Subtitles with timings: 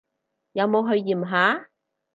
[0.53, 1.69] 有冇去驗下？